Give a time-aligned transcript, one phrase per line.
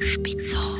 [0.00, 0.78] Spitzohr.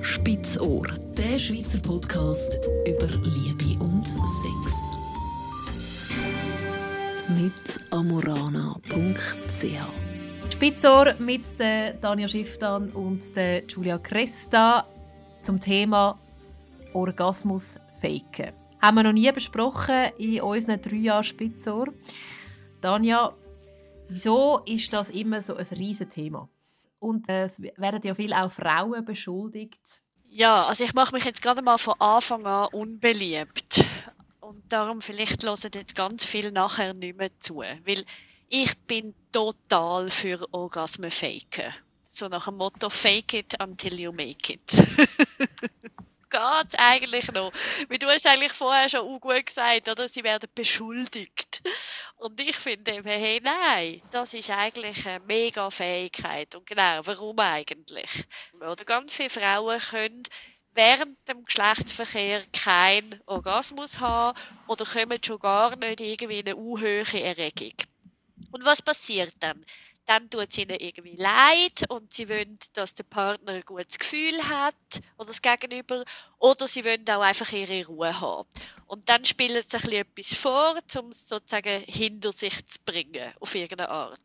[0.00, 0.86] Spitzohr,
[1.18, 4.96] der Schweizer Podcast über Liebe und Sex.
[7.28, 9.64] Mit amorana.ch
[10.50, 14.88] Spitzohr mit der Tanja Schifftan und der Julia Cresta
[15.42, 16.18] zum Thema
[16.94, 18.54] Orgasmus faken.
[18.80, 21.88] Haben wir noch nie besprochen in unseren drei Jahren Spitzohr.
[22.80, 23.34] Tanja,
[24.08, 26.48] wieso ist das immer so ein riesiges Thema?
[27.02, 30.02] Und äh, es werden ja viele auch Frauen beschuldigt.
[30.30, 33.84] Ja, also ich mache mich jetzt gerade mal von Anfang an unbeliebt.
[34.38, 37.56] Und darum vielleicht hören jetzt ganz viel nachher nicht mehr zu.
[37.56, 38.04] Weil
[38.48, 41.74] ich bin total für Orgasmen faken.
[42.04, 44.62] So nach dem Motto Fake it until you make it.
[46.32, 47.52] geht eigentlich noch?
[47.88, 50.08] Weil du hast eigentlich vorher schon gut gesagt, oder?
[50.08, 51.51] Sie werden beschuldigt.
[52.16, 56.54] Und ich finde eben, hey, nein, das ist eigentlich eine mega Fähigkeit.
[56.54, 58.24] Und genau, warum eigentlich?
[58.54, 60.22] Oder ganz viele Frauen können
[60.74, 67.04] während dem Geschlechtsverkehr keinen Orgasmus haben oder kommen schon gar nicht irgendwie in eine unhöhe
[67.22, 67.74] Erregung.
[68.50, 69.64] Und was passiert dann?
[70.06, 74.42] Dann tut es ihnen irgendwie leid und sie wollen, dass der Partner ein gutes Gefühl
[74.48, 74.74] hat
[75.16, 76.04] oder das Gegenüber
[76.38, 78.48] oder sie wollen auch einfach ihre Ruhe haben.
[78.86, 83.54] Und dann spielen sie ein etwas vor, um es sozusagen hinter sich zu bringen, auf
[83.54, 84.20] irgendeine Art.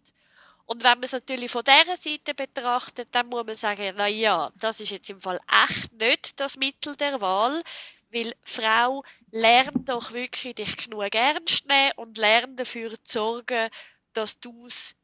[0.66, 4.52] Und wenn man es natürlich von dieser Seite betrachtet, dann muss man sagen, na ja,
[4.60, 7.64] das ist jetzt im Fall echt nicht das Mittel der Wahl,
[8.12, 13.70] weil Frau lernt doch wirklich dich genug ernst nehmen und lernt dafür zu sorgen,
[14.12, 14.96] dass du es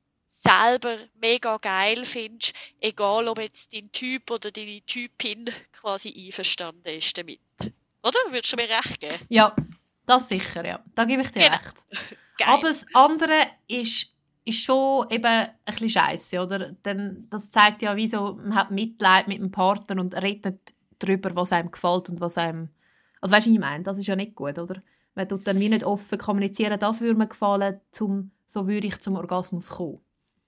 [0.43, 7.17] selber mega geil findest, egal ob jetzt dein Typ oder deine Typin quasi einverstanden ist
[7.17, 7.39] damit.
[8.03, 8.19] Oder?
[8.29, 9.15] Würdest du mir recht geben?
[9.29, 9.55] Ja,
[10.05, 10.79] das sicher, ja.
[10.93, 11.53] Da gebe ich dir Genau.
[11.53, 11.85] recht.
[12.45, 14.09] Aber das andere ist,
[14.43, 16.71] ist schon eben ein bisschen scheiße, oder?
[16.71, 21.51] Denn das zeigt ja, wieso man hat Mitleid mit dem Partner und redet darüber, was
[21.53, 22.69] einem gefällt und was einem...
[23.21, 23.83] Also weißt du, ich meine?
[23.83, 24.81] Das ist ja nicht gut, oder?
[25.15, 28.99] Man tut dann wie nicht offen kommunizieren, das würde mir gefallen, zum, so würde ich
[28.99, 30.02] zum Orgasmus kommen.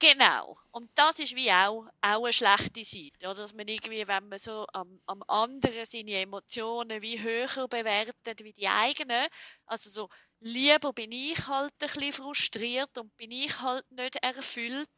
[0.06, 0.56] Genau.
[0.72, 3.28] Und das ist wie auch, auch eine schlechte Seite.
[3.28, 3.34] Oder?
[3.34, 8.54] Dass man irgendwie, wenn man so am, am anderen seine Emotionen wie höher bewertet wie
[8.54, 9.26] die eigenen,
[9.66, 10.10] also so,
[10.42, 14.90] lieber bin ich halt ein bisschen frustriert und bin ich halt nicht erfüllt.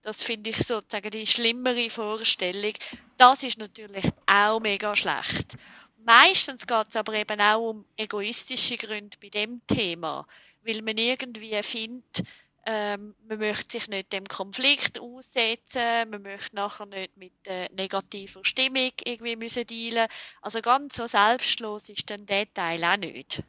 [0.00, 2.72] Das finde ich sozusagen die schlimmere Vorstellung.
[3.16, 5.56] Das ist natürlich auch mega schlecht.
[5.98, 10.26] Meistens geht es aber eben auch um egoistische Gründe bei dem Thema,
[10.62, 12.24] weil man irgendwie findet,
[12.64, 18.44] ähm, man möchte sich nicht dem Konflikt aussetzen, man möchte nachher nicht mit äh, negativer
[18.44, 20.08] Stimmung irgendwie müssen dealen.
[20.40, 23.42] Also ganz so selbstlos ist dann der Teil auch nicht.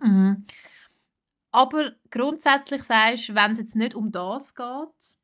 [0.00, 0.44] Mhm.
[1.50, 5.16] Aber grundsätzlich sagst du, wenn es jetzt nicht um das geht,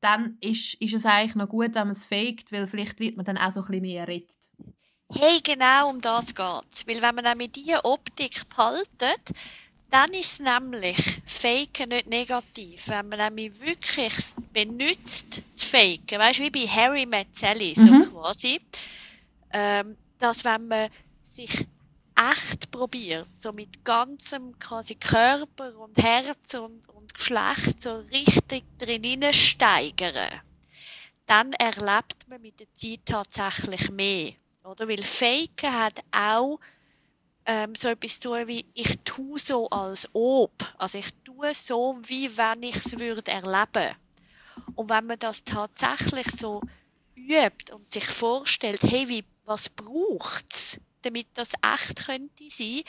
[0.00, 3.26] dann ist, ist es eigentlich noch gut, wenn man es faked, weil vielleicht wird man
[3.26, 4.34] dann auch so ein bisschen mehr erregt.
[5.12, 6.86] Hey, genau um das geht's.
[6.86, 9.32] Weil wenn man nämlich diese Optik behaltet,
[9.90, 12.88] dann ist es nämlich Faken nicht negativ.
[12.88, 14.14] Wenn man nämlich wirklich
[14.52, 17.96] benutzt, das Faken, weißt du, wie bei Harry so Mhm.
[17.96, 18.60] quasi,
[19.52, 20.90] ähm, dass wenn man
[21.22, 21.66] sich
[22.16, 29.32] echt probiert, so mit ganzem quasi Körper und Herz und, und Geschlecht so richtig drin
[29.32, 30.40] steigern,
[31.26, 34.32] dann erlebt man mit der Zeit tatsächlich mehr.
[34.64, 34.88] Oder?
[34.88, 36.58] Weil Faken hat auch
[37.50, 40.52] ähm, so etwas tun wie ich tue so als ob.
[40.78, 43.96] Also ich tue so, wie wenn ich es würde erleben.
[44.76, 46.62] Und wenn man das tatsächlich so
[47.16, 52.82] übt und sich vorstellt, hey, wie, was braucht's, damit das echt könnte sein,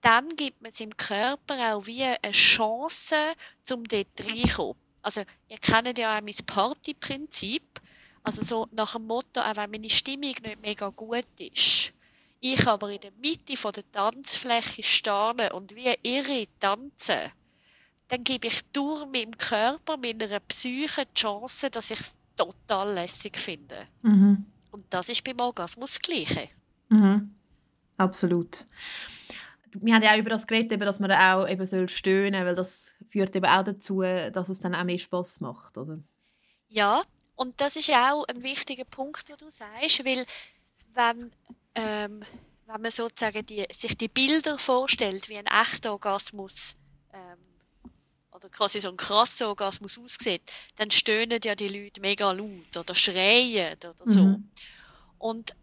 [0.00, 3.16] dann gibt man seinem Körper auch wie eine Chance,
[3.62, 4.80] zum dort reinkommen.
[5.02, 7.62] Also, ihr kennt ja auch mein Partyprinzip.
[8.24, 11.92] Also so nach dem Motto, auch wenn meine Stimmung nicht mega gut ist,
[12.42, 17.30] ich aber in der Mitte von der Tanzfläche stehe und wie irre tanze,
[18.08, 23.38] dann gebe ich durch meinem Körper, meiner Psyche die Chance, dass ich es total lässig
[23.38, 23.86] finde.
[24.02, 24.44] Mhm.
[24.72, 26.48] Und das ist beim Orgasmus das Gleiche.
[26.88, 27.34] Mhm.
[27.96, 28.64] Absolut.
[29.74, 32.92] Wir haben ja auch über das geredet, dass man auch eben soll stöhnen weil das
[33.08, 35.98] führt eben auch dazu, dass es dann auch mehr Spaß macht, oder?
[36.68, 37.02] Ja,
[37.36, 40.26] und das ist ja auch ein wichtiger Punkt, den du sagst, weil
[40.94, 41.30] wenn,
[41.74, 42.22] ähm,
[42.66, 46.76] wenn man sozusagen die, sich die Bilder vorstellt, wie ein echter Orgasmus
[47.12, 47.38] ähm,
[48.32, 50.42] oder quasi so ein krasser Orgasmus aussieht,
[50.76, 54.22] dann stöhnen ja die Leute mega laut oder schreien oder so.
[54.22, 54.50] Mhm.
[55.18, 55.54] Und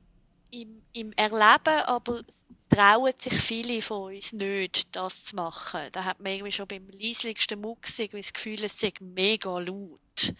[0.52, 2.22] im, im Erleben aber
[2.70, 5.82] trauen sich viele von uns nicht, das zu machen.
[5.92, 7.60] Da hat man irgendwie schon beim leislichsten
[8.00, 10.34] irgendwie das Gefühl, es sei mega laut.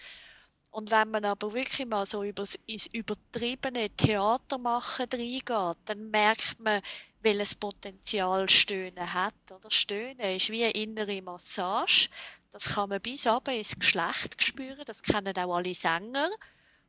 [0.72, 6.60] Und wenn man aber wirklich mal so über ins übertriebene Theater machen reingeht, dann merkt
[6.60, 6.82] man,
[7.22, 9.34] welches Potenzial Stöhnen hat.
[9.52, 12.10] Oder Stöhnen ist wie eine innere Massage.
[12.52, 14.84] Das kann man bis aber ins Geschlecht spüren.
[14.86, 16.30] Das kennen auch alle Sänger.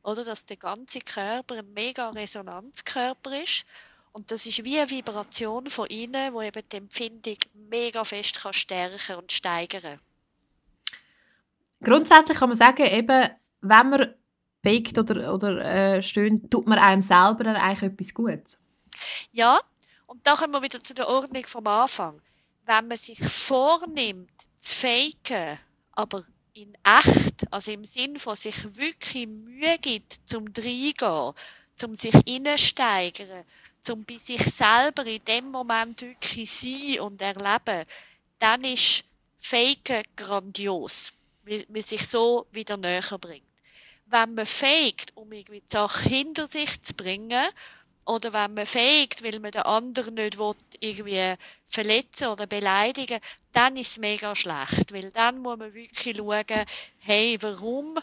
[0.02, 3.64] Oder dass der ganze Körper ein mega Resonanzkörper ist.
[4.12, 8.52] Und das ist wie eine Vibration von innen, wo eben die Empfindung mega fest kann
[8.52, 10.00] stärken und steigern.
[11.82, 13.30] Grundsätzlich kann man sagen, eben,
[13.60, 14.14] wenn man
[14.62, 18.58] bewegt oder, oder äh, stöhnt, tut man einem selber dann eigentlich etwas Gutes.
[19.32, 19.60] Ja,
[20.06, 22.20] und da kommen wir wieder zu der Ordnung vom Anfang.
[22.66, 25.58] Wenn man sich vornimmt, zu faken,
[25.92, 31.32] aber in echt, also im Sinn von sich wirklich Mühe gibt, zum reingehen,
[31.76, 33.44] zum sich innesteigern,
[33.80, 37.86] zum bei sich selber in dem Moment wirklich sein und erleben,
[38.38, 39.04] dann ist
[39.38, 41.12] Faken grandios,
[41.44, 43.49] weil man sich so wieder näher bringt.
[44.10, 47.46] Wenn man faked, um irgendwie die Sache hinter sich zu bringen,
[48.04, 51.34] oder wenn man faked, weil man den anderen nicht will, irgendwie
[51.68, 53.20] verletzen oder beleidigen,
[53.52, 56.64] dann ist es mega schlecht, weil dann muss man wirklich schauen,
[56.98, 57.98] hey, warum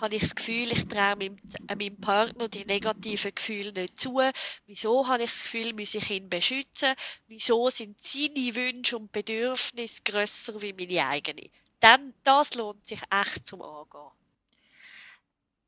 [0.00, 1.36] habe ich das Gefühl, ich traue meinem,
[1.68, 4.20] äh, meinem Partner die negativen Gefühle nicht zu?
[4.66, 6.94] Wieso habe ich das Gefühl, muss ich ihn beschützen?
[7.26, 11.50] Wieso sind seine Wünsche und Bedürfnisse grösser wie meine eigenen?
[11.80, 14.10] Dann, das lohnt sich echt zum Angehen.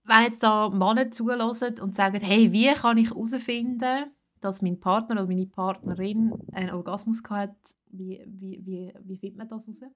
[0.08, 4.10] Wenn jetzt da Männer zulassen und sagen, hey, wie kann ich herausfinden,
[4.40, 7.56] dass mein Partner oder meine Partnerin einen Orgasmus hat,
[7.86, 9.92] wie, wie, wie, wie findet man das heraus?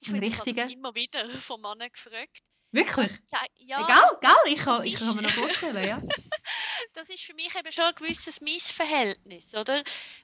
[0.00, 2.42] Ich finde, ich das immer wieder von Männern gefragt.
[2.70, 3.10] Wirklich?
[3.56, 4.52] Ja, Egal, gell?
[4.52, 6.00] Ich kann, ich kann mir noch vorstellen, ja.
[6.92, 9.80] das ist für mich eben schon ein gewisses Missverhältnis, oder?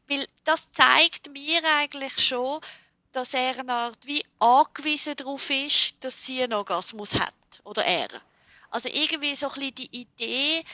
[0.09, 2.61] Weil das zeigt mir eigentlich schon,
[3.13, 7.35] dass er eine Art wie angewiesen darauf ist, dass sie einen Orgasmus hat.
[7.65, 8.09] Oder er.
[8.71, 10.65] Also irgendwie so ein bisschen die Idee,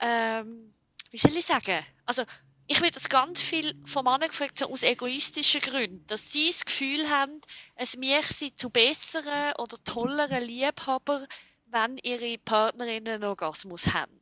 [0.00, 0.72] ähm,
[1.10, 1.84] wie soll ich sagen?
[2.06, 2.24] Also
[2.66, 6.64] ich werde das ganz viel von Männern gefragt, so aus egoistischen Gründen, dass sie das
[6.64, 7.40] Gefühl haben,
[7.74, 11.26] es möchte sie zu besseren oder tolleren Liebhaber,
[11.66, 14.20] wenn ihre Partnerinnen einen Orgasmus haben.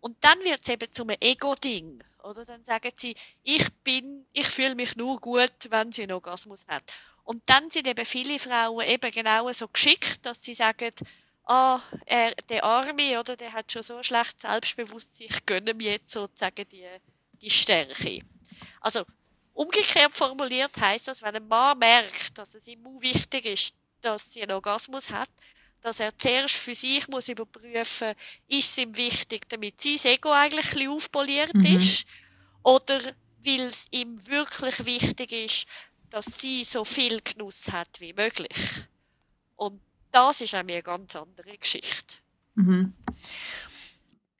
[0.00, 2.02] Und dann wird es eben zum Ego-Ding.
[2.22, 6.66] Oder dann sagen sie, ich bin, ich fühle mich nur gut, wenn sie einen Orgasmus
[6.66, 6.82] hat.
[7.24, 10.90] Und dann sind eben viele Frauen eben genau so geschickt, dass sie sagen,
[11.48, 16.10] ah, er, der Arme, oder, der hat schon so schlecht Selbstbewusstsein, ich gönne mir jetzt
[16.10, 16.86] sozusagen die
[17.40, 18.20] die Stärke.
[18.80, 19.04] Also
[19.54, 24.42] umgekehrt formuliert heißt das, wenn ein Mann merkt, dass es ihm wichtig ist, dass sie
[24.42, 25.30] einen Orgasmus hat,
[25.80, 28.14] dass er zuerst für sich muss überprüfen,
[28.48, 31.64] ist es ihm wichtig, damit sein Ego eigentlich ein aufpoliert mhm.
[31.64, 32.06] ist,
[32.62, 33.00] oder
[33.44, 35.66] weil es ihm wirklich wichtig ist,
[36.10, 38.84] dass sie so viel Genuss hat wie möglich.
[39.56, 39.80] Und
[40.10, 42.16] das ist auch eine ganz andere Geschichte.
[42.54, 42.92] Mhm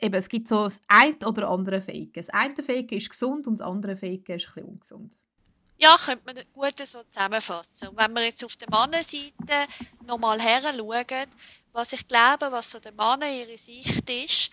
[0.01, 2.13] eben, es gibt so das eine oder andere Faken.
[2.15, 5.17] Das eine Faken ist gesund und das andere Faken ist ein bisschen ungesund.
[5.79, 7.89] Ja, könnte man gut so zusammenfassen.
[7.89, 9.67] Und wenn wir jetzt auf der Mannenseite
[10.07, 11.29] nochmal her schauen,
[11.73, 14.51] was ich glaube, was so der Mann ihre Sicht ist,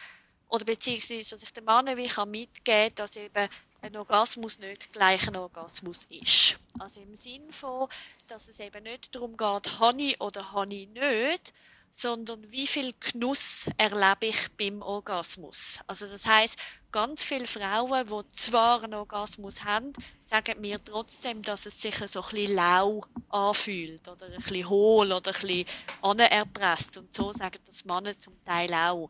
[0.48, 3.50] oder beziehungsweise was ich dem Mann wie kann mitgeben kann, dass eben
[3.86, 6.58] ein Orgasmus nicht gleich ein Orgasmus ist.
[6.80, 7.88] Also im Sinn von,
[8.28, 11.54] dass es eben nicht darum geht, ich oder ich nicht,
[11.92, 15.80] sondern wie viel Genuss erlebe ich beim Orgasmus.
[15.86, 16.58] Also das heißt,
[16.92, 22.22] ganz viele Frauen, die zwar einen Orgasmus haben, sagen mir trotzdem, dass es sich so
[22.22, 25.66] ein bisschen lau anfühlt oder ein bisschen hohl oder ein bisschen
[26.02, 26.98] anerpresst.
[26.98, 29.10] Und so sagen das Männer zum Teil auch.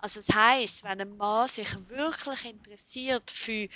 [0.00, 3.68] Also das heißt, wenn ein Mann sich wirklich interessiert für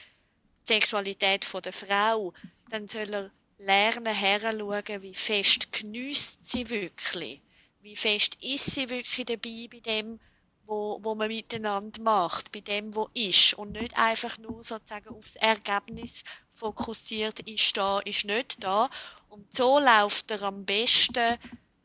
[0.64, 2.32] Sexualität der Frau,
[2.70, 7.40] dann soll er lernen, herzuschauen, wie fest genießt sie wirklich
[7.82, 10.20] wie fest ist sie wirklich dabei bei dem,
[10.66, 15.36] wo, wo man miteinander macht, bei dem, wo ist und nicht einfach nur sozusagen aufs
[15.36, 18.90] Ergebnis fokussiert, ist da, ist nicht da.
[19.28, 21.38] Und so läuft er am besten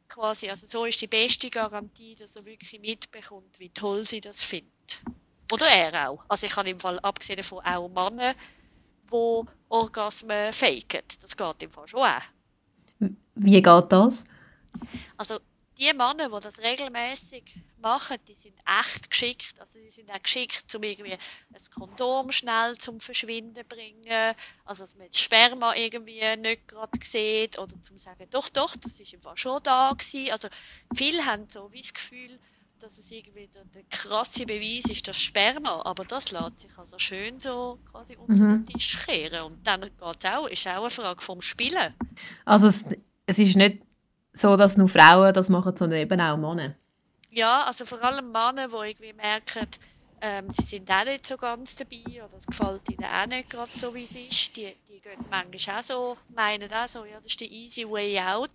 [0.07, 4.43] quasi, also so ist die beste Garantie, dass er wirklich mitbekommt, wie toll sie das
[4.43, 5.01] findet.
[5.51, 6.23] Oder er auch.
[6.27, 8.35] Also ich habe im Fall, abgesehen davon, auch Männer,
[9.11, 11.01] die Orgasmen faken.
[11.21, 12.21] Das geht im Fall schon auch.
[13.35, 14.25] Wie geht das?
[15.17, 15.39] Also
[15.77, 19.59] die Männer, die das regelmäßig machen, die sind echt geschickt.
[19.59, 21.19] Also die sind auch geschickt, um irgendwie ein
[21.73, 24.35] Kondom schnell zum Verschwinden zu bringen.
[24.63, 28.99] Also dass man das Sperma irgendwie nicht gerade sieht oder zum sagen, doch, doch, das
[28.99, 30.31] ist einfach schon da gewesen.
[30.31, 30.47] Also
[30.95, 32.39] viele haben so wie das Gefühl,
[32.79, 36.99] dass es irgendwie der, der krasse Beweis ist, das Sperma, aber das lässt sich also
[36.99, 38.65] schön so quasi unter mhm.
[38.65, 39.43] den Tisch kehren.
[39.43, 41.93] Und dann geht's auch, ist auch eine Frage vom Spielen.
[42.45, 42.85] Also es,
[43.25, 43.81] es ist nicht
[44.33, 46.75] so, dass nur Frauen das machen, sondern eben auch Männer.
[47.31, 49.67] Ja, also vor allem Männer, die irgendwie merken,
[50.21, 53.71] ähm, sie sind auch nicht so ganz dabei oder es gefällt ihnen auch nicht gerade
[53.73, 54.55] so, wie es ist.
[54.55, 58.19] Die, die gehen manchmal auch so, meinen auch so, ja, das ist der easy way
[58.19, 58.51] out,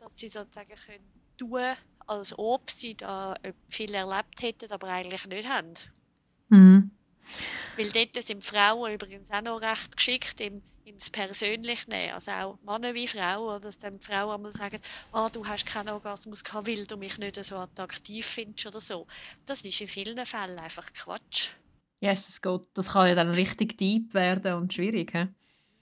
[0.00, 1.04] dass sie sozusagen können
[1.36, 1.74] tun,
[2.06, 3.36] als ob sie da
[3.68, 5.74] viel erlebt hätten, aber eigentlich nicht haben.
[6.48, 6.90] Mhm.
[7.76, 12.12] Weil dort sind Frauen übrigens auch noch recht geschickt im, ins Persönlich nehmen.
[12.12, 14.80] Also auch Männer wie Frauen, dass dann Frauen einmal sagen,
[15.12, 19.06] ah, du hast keinen Orgasmus gehabt, weil du mich nicht so attraktiv findest oder so.
[19.46, 21.50] Das ist in vielen Fällen einfach Quatsch.
[22.00, 25.12] Ja, yes, das, geht, das kann ja dann richtig deep werden und schwierig.
[25.12, 25.26] He?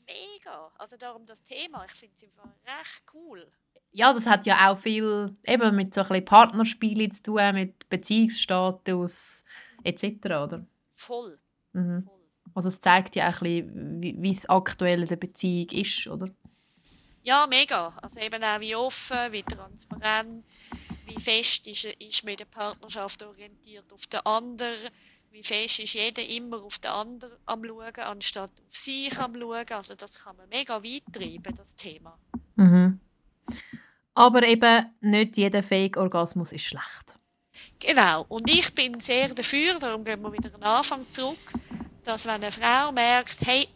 [0.07, 0.71] Mega.
[0.79, 3.51] Also darum das Thema, ich finde es einfach recht cool.
[3.93, 7.89] Ja, das hat ja auch viel eben mit so ein bisschen Partnerspielen zu tun, mit
[7.91, 9.45] Beziehungsstatus
[9.85, 10.67] etc., oder?
[10.95, 11.39] Voll.
[11.73, 12.09] Mhm.
[12.55, 16.07] Also es zeigt ja auch ein bisschen, wie, wie es aktuell in der Beziehung ist,
[16.07, 16.29] oder?
[17.23, 17.95] Ja, mega.
[18.03, 20.45] Also eben auch wie offen, wie transparent,
[21.07, 24.91] wie fest ist, ist man in der Partnerschaft orientiert auf den anderen,
[25.31, 29.71] wie fest ist jeder immer auf den anderen am schauen, anstatt auf sich am schauen.
[29.71, 32.19] Also das kann man mega weit treiben, das Thema.
[32.57, 33.01] Mhm.
[34.15, 37.19] Aber eben nicht jeder Fake-Orgasmus ist schlecht.
[37.79, 38.25] Genau.
[38.29, 41.53] Und ich bin sehr dafür, darum gehen wir wieder an den Anfang zurück,
[42.05, 43.67] dass wenn eine Frau merkt, hey,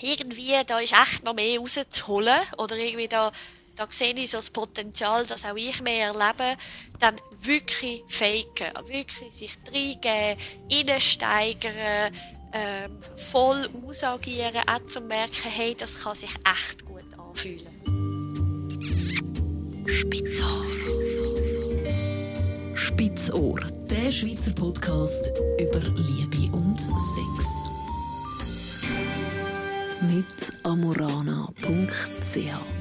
[0.00, 3.32] irgendwie da ist echt noch mehr rauszuholen oder irgendwie da,
[3.76, 6.56] da sehe ich so das Potenzial, dass auch ich mehr erlebe,
[7.00, 10.38] dann wirklich faken, wirklich sich reingeben,
[10.70, 12.14] reinsteigern,
[12.52, 18.13] ähm, voll ausagieren, auch zu merken, hey, das kann sich echt gut anfühlen.
[19.86, 20.64] Spitzohr.
[22.74, 23.60] Spitzohr,
[23.90, 27.68] der Schweizer Podcast über Liebe und Sex.
[30.00, 32.73] Mit amorana.ch